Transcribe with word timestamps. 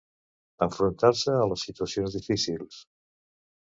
Enfrontar-se 0.65 1.35
a 1.41 1.45
les 1.51 1.67
situacions 1.67 2.17
difícils. 2.19 2.81